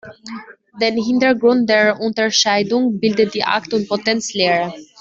Den 0.81 0.97
Hintergrund 0.99 1.69
der 1.69 1.99
Unterscheidung 1.99 2.99
bildet 2.99 3.35
die 3.35 3.43
Akt 3.43 3.71
und 3.71 3.87
Potenz-Lehre. 3.87 4.73